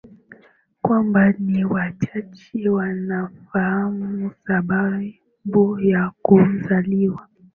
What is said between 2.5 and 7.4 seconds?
wanafahamu sababu ya kuzaliwa